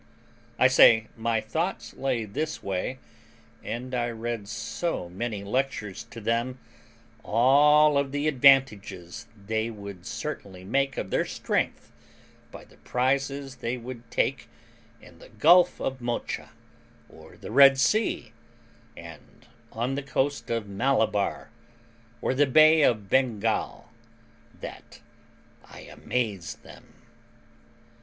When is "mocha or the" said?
16.01-17.51